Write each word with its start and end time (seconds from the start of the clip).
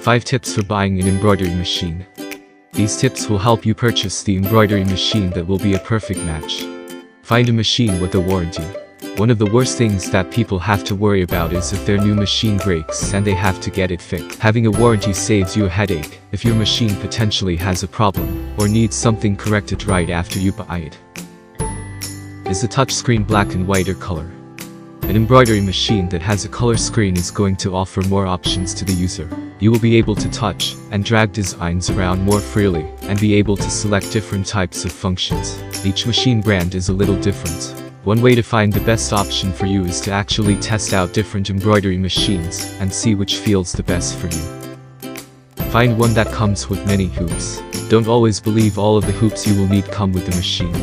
5 0.00 0.24
tips 0.24 0.54
for 0.54 0.62
buying 0.64 0.98
an 0.98 1.06
embroidery 1.06 1.54
machine. 1.54 2.06
These 2.72 2.96
tips 2.96 3.28
will 3.28 3.38
help 3.38 3.66
you 3.66 3.74
purchase 3.74 4.22
the 4.22 4.34
embroidery 4.34 4.84
machine 4.84 5.28
that 5.30 5.46
will 5.46 5.58
be 5.58 5.74
a 5.74 5.78
perfect 5.78 6.20
match. 6.20 6.64
Find 7.22 7.50
a 7.50 7.52
machine 7.52 8.00
with 8.00 8.14
a 8.14 8.20
warranty. 8.20 8.64
One 9.16 9.28
of 9.28 9.36
the 9.36 9.50
worst 9.50 9.76
things 9.76 10.10
that 10.10 10.30
people 10.30 10.58
have 10.58 10.84
to 10.84 10.94
worry 10.94 11.20
about 11.20 11.52
is 11.52 11.74
if 11.74 11.84
their 11.84 11.98
new 11.98 12.14
machine 12.14 12.56
breaks 12.56 13.12
and 13.12 13.26
they 13.26 13.34
have 13.34 13.60
to 13.60 13.70
get 13.70 13.90
it 13.90 14.00
fixed. 14.00 14.38
Having 14.38 14.66
a 14.66 14.70
warranty 14.70 15.12
saves 15.12 15.54
you 15.54 15.66
a 15.66 15.68
headache 15.68 16.18
if 16.32 16.46
your 16.46 16.54
machine 16.54 16.96
potentially 16.96 17.56
has 17.56 17.82
a 17.82 17.88
problem 17.88 18.54
or 18.58 18.68
needs 18.68 18.96
something 18.96 19.36
corrected 19.36 19.84
right 19.84 20.08
after 20.08 20.38
you 20.38 20.52
buy 20.52 20.78
it. 20.78 20.98
Is 22.48 22.62
the 22.62 22.68
touchscreen 22.68 23.26
black 23.26 23.52
and 23.54 23.68
white 23.68 23.90
or 23.90 23.94
color? 23.94 24.30
An 25.02 25.14
embroidery 25.14 25.60
machine 25.60 26.08
that 26.08 26.22
has 26.22 26.46
a 26.46 26.48
color 26.48 26.78
screen 26.78 27.18
is 27.18 27.30
going 27.30 27.56
to 27.56 27.74
offer 27.74 28.00
more 28.02 28.26
options 28.26 28.72
to 28.74 28.86
the 28.86 28.94
user. 28.94 29.28
You 29.60 29.70
will 29.70 29.78
be 29.78 29.96
able 29.96 30.14
to 30.14 30.30
touch 30.30 30.74
and 30.90 31.04
drag 31.04 31.34
designs 31.34 31.90
around 31.90 32.22
more 32.22 32.40
freely 32.40 32.90
and 33.02 33.20
be 33.20 33.34
able 33.34 33.58
to 33.58 33.70
select 33.70 34.10
different 34.10 34.46
types 34.46 34.86
of 34.86 34.92
functions. 34.92 35.62
Each 35.84 36.06
machine 36.06 36.40
brand 36.40 36.74
is 36.74 36.88
a 36.88 36.94
little 36.94 37.20
different. 37.20 37.74
One 38.04 38.22
way 38.22 38.34
to 38.34 38.42
find 38.42 38.72
the 38.72 38.80
best 38.80 39.12
option 39.12 39.52
for 39.52 39.66
you 39.66 39.84
is 39.84 40.00
to 40.02 40.12
actually 40.12 40.56
test 40.56 40.94
out 40.94 41.12
different 41.12 41.50
embroidery 41.50 41.98
machines 41.98 42.74
and 42.80 42.90
see 42.90 43.14
which 43.14 43.36
feels 43.36 43.72
the 43.72 43.82
best 43.82 44.16
for 44.16 44.28
you. 44.28 45.14
Find 45.70 45.98
one 45.98 46.14
that 46.14 46.32
comes 46.32 46.70
with 46.70 46.86
many 46.86 47.08
hoops. 47.08 47.60
Don't 47.90 48.08
always 48.08 48.40
believe 48.40 48.78
all 48.78 48.96
of 48.96 49.04
the 49.04 49.12
hoops 49.12 49.46
you 49.46 49.54
will 49.60 49.68
need 49.68 49.84
come 49.84 50.14
with 50.14 50.24
the 50.24 50.36
machine. 50.36 50.74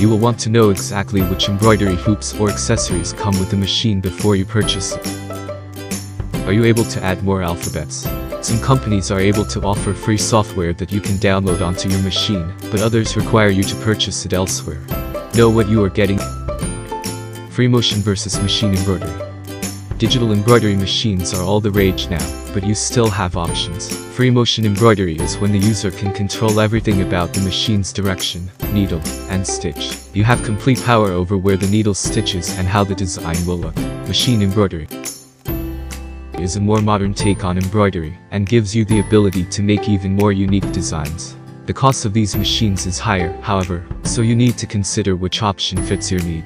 You 0.00 0.08
will 0.08 0.18
want 0.18 0.40
to 0.40 0.50
know 0.50 0.70
exactly 0.70 1.22
which 1.22 1.48
embroidery 1.48 1.94
hoops 1.94 2.34
or 2.40 2.50
accessories 2.50 3.12
come 3.12 3.38
with 3.38 3.50
the 3.50 3.56
machine 3.56 4.00
before 4.00 4.34
you 4.34 4.44
purchase 4.44 4.96
it. 4.96 5.06
Are 6.46 6.52
you 6.52 6.64
able 6.64 6.84
to 6.84 7.02
add 7.02 7.22
more 7.22 7.40
alphabets? 7.40 8.04
Some 8.44 8.60
companies 8.60 9.10
are 9.10 9.20
able 9.20 9.46
to 9.46 9.62
offer 9.62 9.94
free 9.94 10.18
software 10.18 10.74
that 10.74 10.92
you 10.92 11.00
can 11.00 11.14
download 11.14 11.66
onto 11.66 11.88
your 11.88 12.02
machine, 12.02 12.52
but 12.70 12.82
others 12.82 13.16
require 13.16 13.48
you 13.48 13.62
to 13.62 13.74
purchase 13.76 14.26
it 14.26 14.34
elsewhere. 14.34 14.78
Know 15.34 15.48
what 15.48 15.66
you 15.66 15.82
are 15.82 15.88
getting. 15.88 16.18
Free 17.48 17.68
motion 17.68 18.02
versus 18.02 18.38
machine 18.42 18.74
embroidery. 18.74 19.10
Digital 19.96 20.30
embroidery 20.30 20.76
machines 20.76 21.32
are 21.32 21.42
all 21.42 21.58
the 21.58 21.70
rage 21.70 22.10
now, 22.10 22.52
but 22.52 22.66
you 22.66 22.74
still 22.74 23.08
have 23.08 23.38
options. 23.38 23.96
Free 24.14 24.28
motion 24.28 24.66
embroidery 24.66 25.16
is 25.16 25.38
when 25.38 25.50
the 25.50 25.58
user 25.58 25.90
can 25.90 26.12
control 26.12 26.60
everything 26.60 27.00
about 27.00 27.32
the 27.32 27.40
machine's 27.40 27.94
direction, 27.94 28.50
needle, 28.74 29.00
and 29.30 29.46
stitch. 29.46 29.96
You 30.12 30.24
have 30.24 30.42
complete 30.42 30.82
power 30.82 31.12
over 31.12 31.38
where 31.38 31.56
the 31.56 31.68
needle 31.68 31.94
stitches 31.94 32.54
and 32.58 32.68
how 32.68 32.84
the 32.84 32.94
design 32.94 33.38
will 33.46 33.56
look. 33.56 33.76
Machine 34.06 34.42
embroidery 34.42 34.86
is 36.40 36.56
a 36.56 36.60
more 36.60 36.80
modern 36.80 37.14
take 37.14 37.44
on 37.44 37.58
embroidery 37.58 38.18
and 38.30 38.48
gives 38.48 38.74
you 38.74 38.84
the 38.84 39.00
ability 39.00 39.44
to 39.44 39.62
make 39.62 39.88
even 39.88 40.14
more 40.14 40.32
unique 40.32 40.70
designs. 40.72 41.36
The 41.66 41.72
cost 41.72 42.04
of 42.04 42.12
these 42.12 42.36
machines 42.36 42.86
is 42.86 42.98
higher, 42.98 43.32
however, 43.40 43.84
so 44.02 44.22
you 44.22 44.36
need 44.36 44.58
to 44.58 44.66
consider 44.66 45.16
which 45.16 45.42
option 45.42 45.82
fits 45.84 46.10
your 46.10 46.22
need. 46.22 46.44